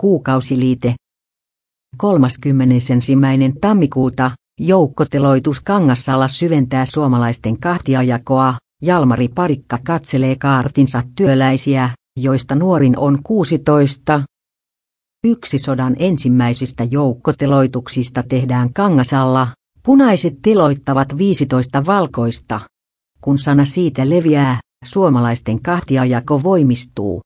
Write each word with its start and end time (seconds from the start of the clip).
Kuukausiliite 0.00 0.94
31. 1.96 2.94
tammikuuta 3.60 4.30
joukkoteloitus 4.60 5.60
Kangassalla 5.60 6.28
syventää 6.28 6.86
suomalaisten 6.86 7.60
kahtiajakoa. 7.60 8.54
Jalmari 8.82 9.28
Parikka 9.28 9.78
katselee 9.84 10.36
kaartinsa 10.36 11.02
työläisiä, 11.16 11.90
joista 12.20 12.54
nuorin 12.54 12.98
on 12.98 13.18
16. 13.22 14.22
Yksi 15.24 15.58
sodan 15.58 15.96
ensimmäisistä 15.98 16.84
joukkoteloituksista 16.90 18.22
tehdään 18.22 18.72
Kangasalla, 18.72 19.48
punaiset 19.82 20.34
teloittavat 20.42 21.18
15 21.18 21.86
valkoista. 21.86 22.60
Kun 23.20 23.38
sana 23.38 23.64
siitä 23.64 24.10
leviää, 24.10 24.60
suomalaisten 24.84 25.62
kahtiajako 25.62 26.42
voimistuu. 26.42 27.20